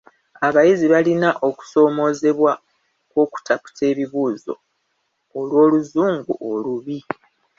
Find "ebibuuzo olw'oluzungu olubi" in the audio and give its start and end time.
3.91-6.99